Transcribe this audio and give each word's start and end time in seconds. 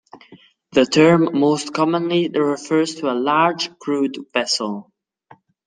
The 0.71 0.87
term 0.87 1.29
most 1.39 1.75
commonly 1.75 2.27
refers 2.29 2.95
to 2.95 3.11
a 3.11 3.13
large, 3.13 3.69
crewed 3.77 4.17
vessel. 4.33 4.91